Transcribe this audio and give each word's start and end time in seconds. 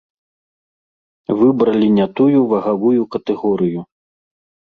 Выбралі 1.41 1.87
не 1.99 2.07
тую 2.21 2.39
вагавую 2.55 2.95
катэгорыю. 3.15 3.81